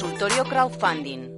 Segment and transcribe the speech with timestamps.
[0.00, 1.36] Consultorio Crowdfunding.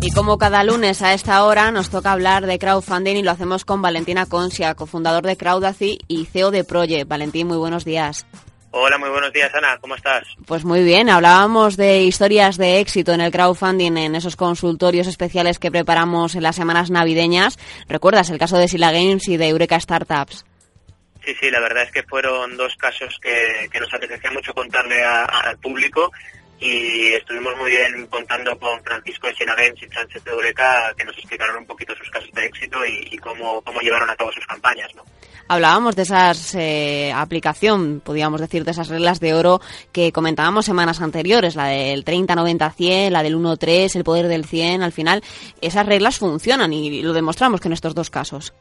[0.00, 3.66] Y como cada lunes a esta hora nos toca hablar de crowdfunding y lo hacemos
[3.66, 7.06] con Valentina Concia, cofundador de Crowdacy y CEO de Project.
[7.06, 8.24] Valentín, muy buenos días.
[8.76, 9.78] Hola, muy buenos días, Ana.
[9.80, 10.26] ¿Cómo estás?
[10.46, 11.08] Pues muy bien.
[11.08, 16.42] Hablábamos de historias de éxito en el crowdfunding en esos consultorios especiales que preparamos en
[16.42, 17.56] las semanas navideñas.
[17.88, 20.44] ¿Recuerdas el caso de Sila Games y de Eureka Startups?
[21.24, 25.56] Sí, sí, la verdad es que fueron dos casos que, nos apetecía mucho contarle al
[25.58, 26.10] público
[26.64, 31.58] y estuvimos muy bien contando con Francisco Games y Sánchez de Eureka que nos explicaron
[31.58, 35.04] un poquito sus casos de éxito y, cómo, cómo llevaron a cabo sus campañas, ¿no?
[35.46, 39.60] Hablábamos de esas eh, aplicación, podríamos decir, de esas reglas de oro
[39.92, 44.82] que comentábamos semanas anteriores, la del 30-90-100, la del 1-3, el poder del 100.
[44.82, 45.22] Al final,
[45.60, 48.54] esas reglas funcionan y lo demostramos que en estos dos casos.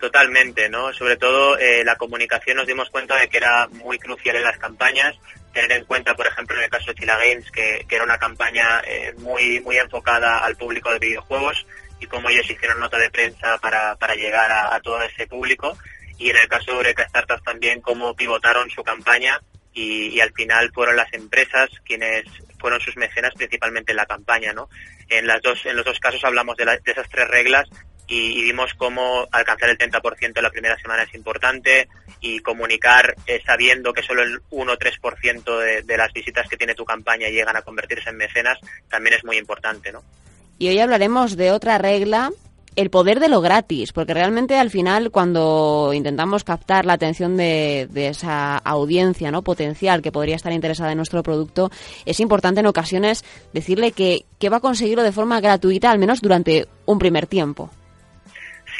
[0.00, 0.94] Totalmente, ¿no?
[0.94, 4.56] Sobre todo eh, la comunicación nos dimos cuenta de que era muy crucial en las
[4.56, 5.14] campañas.
[5.52, 8.80] Tener en cuenta, por ejemplo, en el caso de Chila Games, que, era una campaña
[8.86, 11.66] eh, muy, muy enfocada al público de videojuegos
[12.00, 15.76] y cómo ellos hicieron nota de prensa para, para llegar a, todo ese público
[16.16, 19.38] y en el caso de Eureka Startups también cómo pivotaron su campaña
[19.74, 22.24] y, al final fueron las empresas quienes
[22.58, 24.68] fueron sus mecenas principalmente en la campaña, ¿no?
[25.08, 27.68] En las dos en los dos casos hablamos de, esas tres reglas
[28.10, 31.88] y, vimos cómo alcanzar el 30% en la primera semana es importante
[32.20, 36.56] y comunicar eh, sabiendo que solo el 1 o 3% de, de las visitas que
[36.56, 38.58] tiene tu campaña llegan a convertirse en mecenas
[38.88, 40.02] también es muy importante, ¿no?
[40.58, 42.30] Y hoy hablaremos de otra regla
[42.76, 47.88] el poder de lo gratis, porque realmente al final cuando intentamos captar la atención de,
[47.94, 51.70] esa audiencia no potencial que podría estar interesada en nuestro producto,
[52.04, 56.66] es importante en ocasiones decirle que, va a conseguirlo de forma gratuita, al menos durante
[56.86, 57.70] un primer tiempo.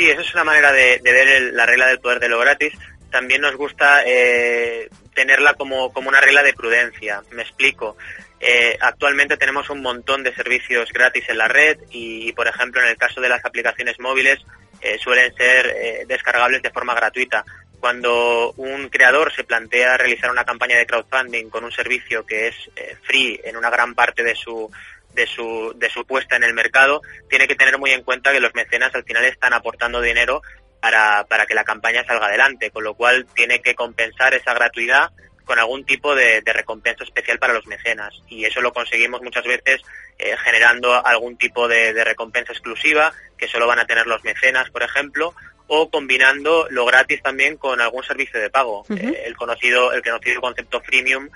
[0.00, 2.72] Sí, esa es una manera de, ver la regla del poder de lo gratis.
[3.10, 7.22] También nos gusta eh, tenerla como, como una regla de prudencia.
[7.32, 7.98] Me explico.
[8.40, 12.88] Eh, actualmente tenemos un montón de servicios gratis en la red y, por ejemplo, en
[12.88, 14.38] el caso de las aplicaciones móviles
[14.80, 17.44] eh, suelen ser eh, descargables de forma gratuita.
[17.78, 22.54] Cuando un creador se plantea realizar una campaña de crowdfunding con un servicio que es
[23.02, 24.70] free en una gran parte de su,
[25.14, 28.40] de su, de su puesta en el mercado, tiene que tener muy en cuenta que
[28.40, 30.42] los mecenas al final están aportando dinero
[30.80, 35.10] para, para que la campaña salga adelante, con lo cual tiene que compensar esa gratuidad
[35.50, 38.14] con algún tipo de, recompensa especial para los mecenas.
[38.28, 39.82] Y eso lo conseguimos muchas veces
[40.16, 44.84] eh, generando algún tipo de, recompensa exclusiva que solo van a tener los mecenas, por
[44.84, 45.34] ejemplo,
[45.66, 48.84] o combinando lo gratis también con algún servicio de pago.
[48.90, 51.28] Eh, el conocido el conocido concepto freemium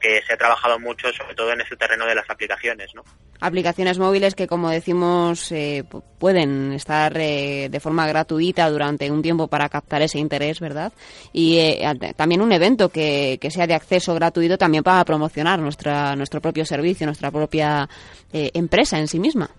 [0.00, 3.04] que, se ha trabajado mucho, sobre todo en ese terreno de las aplicaciones, ¿no?
[3.40, 5.84] Aplicaciones móviles que, como decimos, eh,
[6.18, 10.92] pueden estar eh, de forma gratuita durante un tiempo para captar ese interés, ¿verdad?
[11.32, 11.82] Y eh,
[12.16, 16.64] también un evento que, que, sea de acceso gratuito también para promocionar nuestra, nuestro propio
[16.64, 17.88] servicio, nuestra propia
[18.32, 19.50] empresa en sí misma.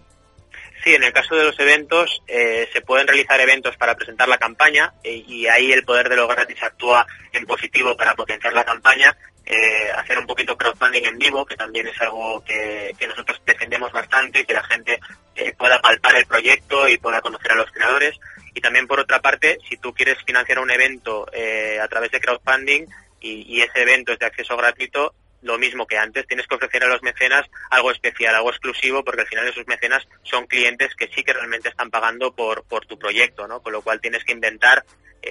[0.83, 4.93] Sí, en el caso de los eventos se pueden realizar eventos para presentar la campaña
[5.03, 9.17] y ahí el poder de lo gratis actúa en positivo para potenciar la campaña
[9.49, 14.43] eh, hacer un poquito crowdfunding en vivo, que también es algo que, nosotros defendemos bastante,
[14.43, 14.99] que la gente
[15.35, 18.19] eh, pueda palpar el proyecto y pueda conocer a los creadores.
[18.53, 22.19] Y también, por otra parte, si tú quieres financiar un evento eh, a través de
[22.19, 22.87] crowdfunding
[23.21, 26.87] y, ese evento es de acceso gratuito, lo mismo que antes, tienes que ofrecer a
[26.87, 31.23] los mecenas algo especial, algo exclusivo, porque al final esos mecenas son clientes que sí
[31.23, 33.61] que realmente están pagando por, por tu proyecto, ¿no?
[33.61, 34.83] Con lo cual tienes que inventar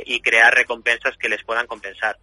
[0.06, 2.16] y crear recompensas que les puedan compensar.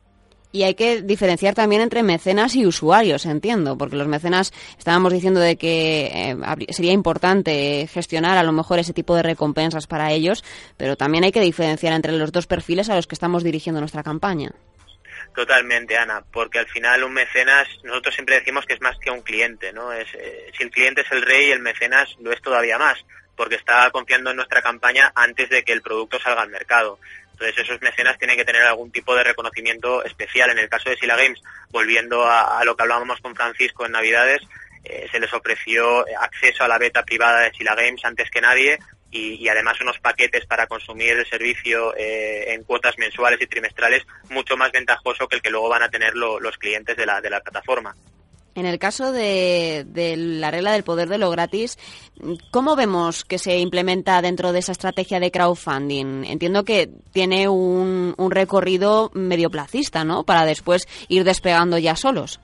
[0.53, 5.39] Y hay que diferenciar también entre mecenas y usuarios, entiendo, porque los mecenas estábamos diciendo
[5.39, 6.37] de que eh,
[6.69, 10.43] sería importante gestionar a lo mejor ese tipo de recompensas para ellos,
[10.77, 14.03] pero también hay que diferenciar entre los dos perfiles a los que estamos dirigiendo nuestra
[14.03, 14.51] campaña.
[15.35, 19.23] Totalmente, Ana, porque al final un mecenas, nosotros siempre decimos que es más que un
[19.23, 19.91] cliente, ¿no?
[19.91, 23.03] Es, eh, si el cliente es el rey, el mecenas lo es todavía más,
[23.35, 26.99] porque está confiando en nuestra campaña antes de que el producto salga al mercado.
[27.31, 30.51] Entonces esos mecenas tienen que tener algún tipo de reconocimiento especial.
[30.51, 34.41] En el caso de Sila Games, volviendo a, lo que hablábamos con Francisco en Navidades,
[34.83, 38.77] eh, se les ofreció acceso a la beta privada de Sila Games antes que nadie
[39.13, 44.57] y, además unos paquetes para consumir el servicio eh, en cuotas mensuales y trimestrales mucho
[44.57, 47.41] más ventajoso que el que luego van a tener los clientes de la, de la
[47.41, 47.95] plataforma.
[48.55, 49.85] En el caso de,
[50.17, 51.77] la regla del poder de lo gratis,
[52.51, 56.25] ¿cómo vemos que se implementa dentro de esa estrategia de crowdfunding?
[56.25, 60.23] Entiendo que tiene un, recorrido medio placista, ¿no?
[60.23, 62.39] Para después ir despegando ya solos.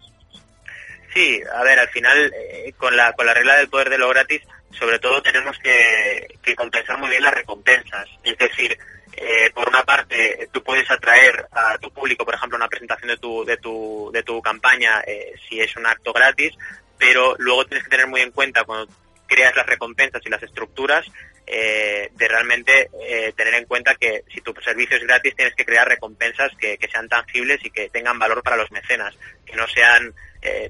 [1.14, 4.10] Sí, a ver, al final, eh, con, la, con la regla del poder de lo
[4.10, 4.42] gratis,
[4.72, 8.08] sobre todo tenemos que, compensar muy bien las recompensas.
[8.24, 8.78] Es decir,
[9.22, 13.18] eh, por una parte, tú puedes atraer a tu público, por ejemplo, una presentación de
[13.18, 16.54] tu, de tu, de tu campaña eh, si es un acto gratis,
[16.98, 18.90] pero luego tienes que tener muy en cuenta cuando
[19.28, 21.06] creas las recompensas y las estructuras
[21.46, 22.90] eh, de realmente
[23.36, 27.10] tener en cuenta que si tu servicio es gratis tienes que crear recompensas que, sean
[27.10, 29.16] tangibles y que tengan valor para los mecenas,
[29.46, 30.14] que no sean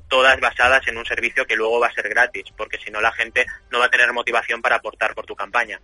[0.08, 3.12] todas basadas en un servicio que luego va a ser gratis, porque si no la
[3.12, 5.80] gente no va a tener motivación para aportar por tu campaña.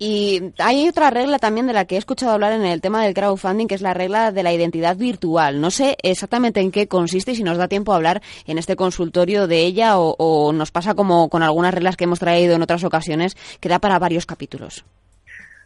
[0.00, 3.14] Y hay otra regla también de la que he escuchado hablar en el tema del
[3.14, 5.60] crowdfunding, que es la regla de la identidad virtual.
[5.60, 8.76] No sé exactamente en qué consiste y si nos da tiempo a hablar en este
[8.76, 12.84] consultorio de ella o, nos pasa como con algunas reglas que hemos traído en otras
[12.84, 14.84] ocasiones, que da para varios capítulos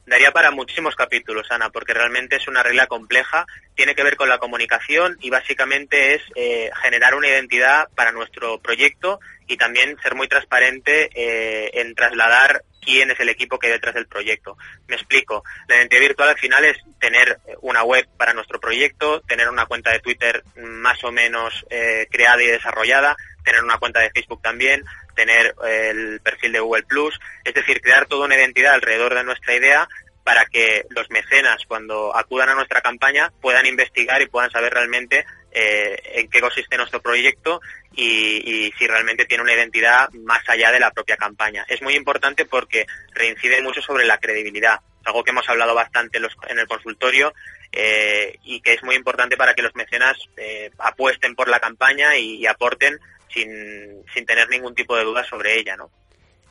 [0.04, 4.28] daría para muchísimos capítulos, Ana, porque realmente es una regla compleja, tiene que ver con
[4.28, 10.14] la comunicación y básicamente es eh, generar una identidad para nuestro proyecto y también ser
[10.14, 14.56] muy transparente eh, en trasladar quién es el equipo que hay detrás del proyecto.
[14.88, 15.44] Me explico.
[15.68, 19.90] La identidad virtual al final es tener una web para nuestro proyecto, tener una cuenta
[19.92, 24.84] de Twitter más o menos eh, creada y desarrollada, tener una cuenta de Facebook también,
[25.14, 29.54] tener el perfil de Google Plus, es decir, crear toda una identidad alrededor de nuestra
[29.54, 29.88] idea
[30.24, 35.24] para que los mecenas cuando acudan a nuestra campaña puedan investigar y puedan saber realmente
[35.54, 37.60] eh, en qué consiste nuestro proyecto
[37.94, 41.64] y, si realmente tiene una identidad más allá de la propia campaña.
[41.68, 46.58] Es muy importante porque reincide mucho sobre la credibilidad, algo que hemos hablado bastante en,
[46.58, 47.34] el consultorio
[47.70, 52.16] eh, y que es muy importante para que los mecenas eh, apuesten por la campaña
[52.16, 52.98] y aporten
[53.32, 55.90] sin, sin tener ningún tipo de duda sobre ella, ¿no?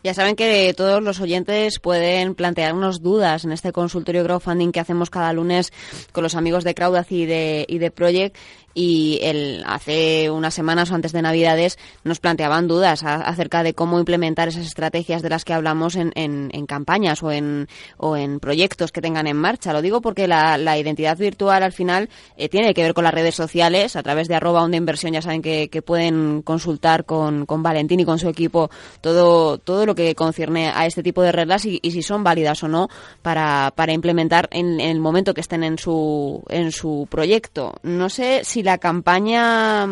[0.03, 5.11] Ya saben que todos los oyentes pueden plantearnos dudas en este consultorio crowdfunding que hacemos
[5.11, 5.71] cada lunes
[6.11, 8.35] con los amigos de Crowdaz y de, y de Project
[8.73, 13.99] y el, hace unas semanas o antes de Navidades nos planteaban dudas acerca de cómo
[13.99, 18.91] implementar esas estrategias de las que hablamos en, en, campañas o en, o en proyectos
[18.91, 19.73] que tengan en marcha.
[19.73, 23.13] Lo digo porque la, la identidad virtual al final eh, tiene que ver con las
[23.13, 23.95] redes sociales.
[23.95, 28.05] A través de arroba onda inversión ya saben que, pueden consultar con, con, Valentín y
[28.05, 28.69] con su equipo
[29.01, 32.63] todo, todo lo que concierne a este tipo de reglas y, y si son válidas
[32.63, 32.87] o no
[33.23, 37.73] para, para implementar en, en el momento que estén en su, en su proyecto.
[37.83, 39.87] No sé si la campaña,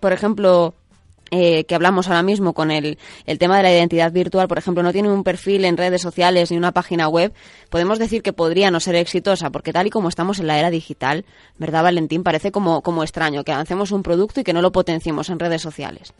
[0.00, 0.74] por ejemplo,
[1.34, 4.82] eh, que hablamos ahora mismo con el, el, tema de la identidad virtual, por ejemplo,
[4.82, 7.32] no tiene un perfil en redes sociales ni una página web,
[7.70, 10.68] podemos decir que podría no ser exitosa, porque tal y como estamos en la era
[10.68, 11.24] digital,
[11.56, 12.22] ¿verdad, Valentín?
[12.22, 15.62] Parece como, como extraño que avancemos un producto y que no lo potenciemos en redes
[15.62, 16.12] sociales.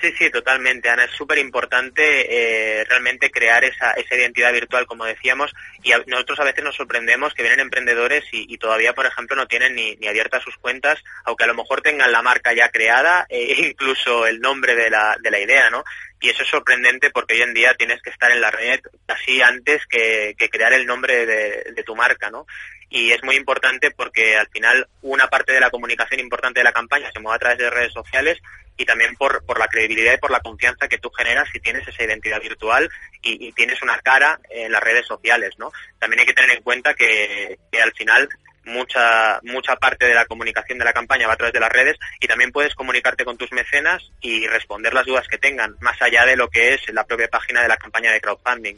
[0.00, 1.04] Sí, sí, totalmente, Ana.
[1.04, 5.52] Es súper importante eh, realmente crear esa, esa identidad virtual, como decíamos,
[5.82, 9.74] y nosotros a veces nos sorprendemos que vienen emprendedores y, todavía, por ejemplo, no tienen
[9.74, 13.54] ni, ni, abiertas sus cuentas, aunque a lo mejor tengan la marca ya creada e
[13.70, 15.82] incluso el nombre de la, de la idea, ¿no?
[16.20, 19.42] Y eso es sorprendente porque hoy en día tienes que estar en la red casi
[19.42, 22.46] antes que, que crear el nombre de, de tu marca, ¿no?
[22.90, 26.72] y es muy importante porque al final una parte de la comunicación importante de la
[26.72, 28.38] campaña se mueve a través de redes sociales
[28.78, 31.86] y también por, por la credibilidad y por la confianza que tú generas si tienes
[31.86, 32.88] esa identidad virtual
[33.20, 35.72] y, tienes una cara en las redes sociales, ¿no?
[35.98, 38.28] También hay que tener en cuenta que, que al final
[38.64, 41.96] mucha mucha parte de la comunicación de la campaña va a través de las redes
[42.20, 46.24] y también puedes comunicarte con tus mecenas y responder las dudas que tengan, más allá
[46.24, 48.76] de lo que es la propia página de la campaña de crowdfunding.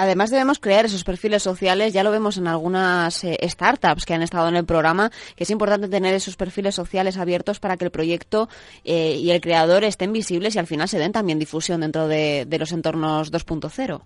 [0.00, 4.22] Además debemos crear esos perfiles sociales, ya lo vemos en algunas eh, startups que han
[4.22, 7.90] estado en el programa, que es importante tener esos perfiles sociales abiertos para que el
[7.90, 8.48] proyecto
[8.82, 12.46] eh, y el creador estén visibles y al final se den también difusión dentro de,
[12.58, 14.02] los entornos 2.0.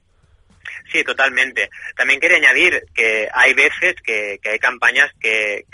[0.90, 1.70] Sí, totalmente.
[1.96, 5.64] También quería añadir que hay veces que, hay campañas que,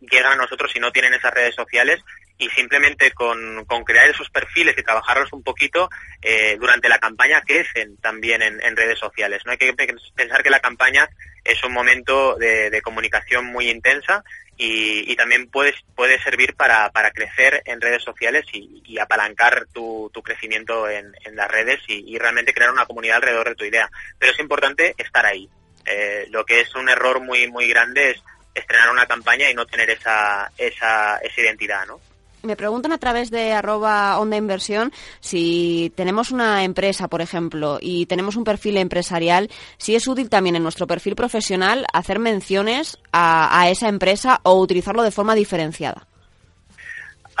[0.00, 2.00] llegan a nosotros y no tienen esas redes sociales
[2.38, 5.90] y simplemente con, crear esos perfiles y trabajarlos un poquito
[6.22, 9.42] eh, durante la campaña crecen también en, redes sociales.
[9.44, 9.74] No hay que
[10.14, 11.08] pensar que la campaña
[11.44, 14.22] es un momento de, comunicación muy intensa
[14.56, 21.12] y, también puede, puede servir para, crecer en redes sociales y, apalancar tu, crecimiento en,
[21.32, 23.90] las redes y, realmente crear una comunidad alrededor de tu idea.
[24.18, 25.48] Pero es importante estar ahí.
[25.86, 28.22] Eh, lo que es un error muy muy grande es
[28.54, 32.00] estrenar una campaña y no tener esa, esa, esa identidad, ¿no?
[32.42, 38.06] Me preguntan a través de arroba onda inversión si tenemos una empresa, por ejemplo, y
[38.06, 43.60] tenemos un perfil empresarial, si es útil también en nuestro perfil profesional hacer menciones a,
[43.60, 46.06] a esa empresa o utilizarlo de forma diferenciada.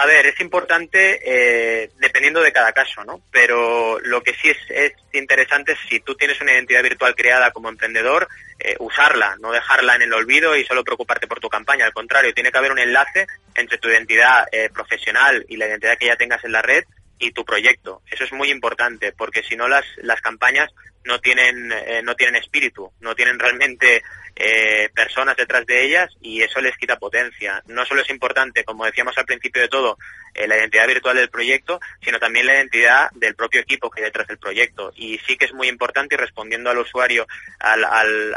[0.00, 3.20] A ver, es importante eh, dependiendo de cada caso, ¿no?
[3.32, 7.68] Pero lo que sí es, interesante es si tú tienes una identidad virtual creada como
[7.68, 8.28] emprendedor,
[8.60, 11.84] eh, usarla, no dejarla en el olvido y solo preocuparte por tu campaña.
[11.84, 13.26] Al contrario, tiene que haber un enlace
[13.56, 16.84] entre tu identidad eh, profesional y la identidad que ya tengas en la red
[17.18, 18.02] y tu proyecto.
[18.08, 20.70] Eso es muy importante porque si no las, las campañas
[21.08, 24.02] no tienen, eh, no tienen espíritu, no tienen realmente
[24.36, 27.62] eh, personas detrás de ellas y eso les quita potencia.
[27.66, 29.96] No solo es importante, como decíamos al principio de todo,
[30.34, 34.04] eh, la identidad virtual del proyecto, sino también la identidad del propio equipo que hay
[34.04, 34.92] detrás del proyecto.
[34.96, 37.26] Y sí que es muy importante, y respondiendo al usuario,
[37.58, 38.36] al, al,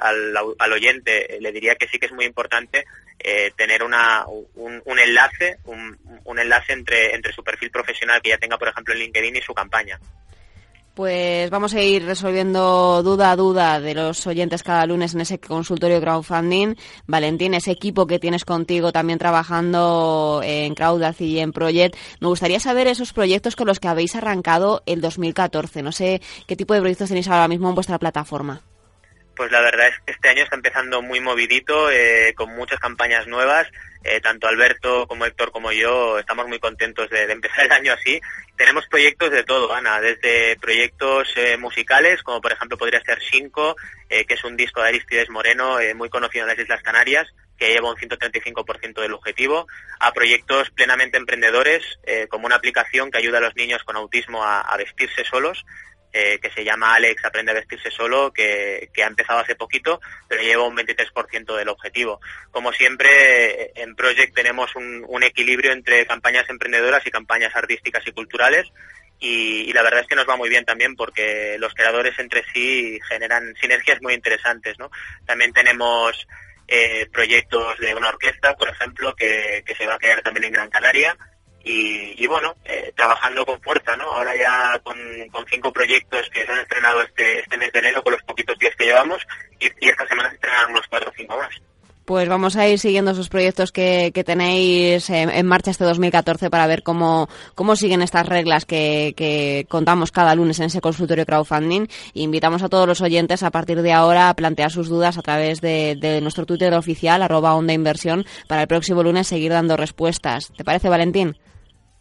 [0.58, 2.86] al, oyente, le diría que sí que es muy importante
[3.56, 8.38] tener una, un, un enlace, un, un enlace entre, entre su perfil profesional que ya
[8.38, 10.00] tenga, por ejemplo, en LinkedIn y su campaña.
[10.94, 15.40] Pues vamos a ir resolviendo duda a duda de los oyentes cada lunes en ese
[15.40, 16.76] consultorio crowdfunding.
[17.08, 22.60] Valentín, ese equipo que tienes contigo también trabajando en Crowdacy y en Project, me gustaría
[22.60, 25.82] saber esos proyectos con los que habéis arrancado el 2014.
[25.82, 28.62] No sé qué tipo de proyectos tenéis ahora mismo en vuestra plataforma.
[29.36, 33.28] Pues la verdad es que este año está empezando muy movidito, eh, con muchas campañas
[33.28, 33.68] nuevas.
[34.04, 38.20] Eh, tanto Alberto como Héctor como yo estamos muy contentos de, empezar el año así.
[38.58, 43.76] Tenemos proyectos de todo, Ana, desde proyectos eh, musicales, como por ejemplo podría ser Cinco,
[44.10, 47.90] que es un disco de Aristides Moreno, muy conocido en las Islas Canarias, que lleva
[47.90, 49.68] un 135% del objetivo,
[50.00, 51.82] a proyectos plenamente emprendedores,
[52.30, 55.64] como una aplicación que ayuda a los niños con autismo a vestirse solos
[56.14, 60.42] eh, que se llama Alex Aprende a Vestirse Solo, que, ha empezado hace poquito, pero
[60.42, 62.20] lleva un 23% del objetivo.
[62.52, 68.68] Como siempre, en Project tenemos un, equilibrio entre campañas emprendedoras y campañas artísticas y culturales.
[69.20, 73.00] Y, la verdad es que nos va muy bien también porque los creadores entre sí
[73.08, 74.78] generan sinergias muy interesantes.
[74.80, 74.92] ¿no?
[75.26, 76.28] También tenemos
[76.68, 80.54] eh, proyectos de una orquesta, por ejemplo, que, que se va a crear también en
[80.54, 81.16] Gran Canaria
[81.64, 84.04] y, bueno, eh, trabajando con fuerza, ¿no?
[84.04, 84.96] Ahora ya con,
[85.50, 88.76] cinco proyectos que se han estrenado este, este mes de enero con los poquitos días
[88.78, 89.18] que llevamos
[89.60, 91.50] y, esta semana se estrenan unos cuatro o cinco más.
[92.06, 96.84] Pues vamos a ir siguiendo esos proyectos que, tenéis en, marcha este 2014 para ver
[96.84, 101.88] cómo, cómo siguen estas reglas que, contamos cada lunes en ese consultorio crowdfunding.
[102.14, 105.60] invitamos a todos los oyentes a partir de ahora a plantear sus dudas a través
[105.60, 110.52] de, de nuestro Twitter oficial, arroba onda inversión, para el próximo lunes seguir dando respuestas.
[110.56, 111.36] ¿Te parece, Valentín?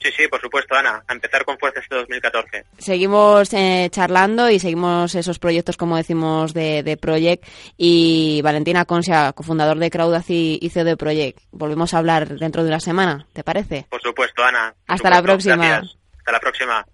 [0.01, 1.03] Sí, sí, por supuesto, Ana.
[1.07, 2.65] A empezar con fuerza este 2014.
[2.79, 7.45] Seguimos eh, charlando y seguimos esos proyectos, como decimos, de, de Project.
[7.77, 11.41] Y Valentina Consia, cofundador de Crowdacy y CEO de Project.
[11.51, 13.87] Volvemos a hablar dentro de una semana, ¿te parece?
[13.91, 14.75] Por supuesto, Ana.
[14.87, 15.83] Hasta la próxima.
[16.21, 16.87] Hasta la próxima.